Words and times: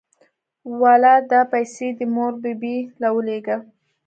واله 0.81 1.13
دا 1.31 1.41
پيسې 1.53 1.87
دې 1.97 2.05
مور 2.15 2.33
بي 2.43 2.53
بي 2.61 2.75
له 3.01 3.07
ولېږه. 3.15 3.57